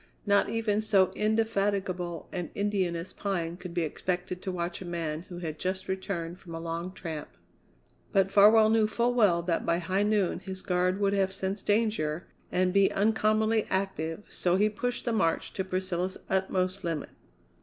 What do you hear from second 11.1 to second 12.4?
have sensed danger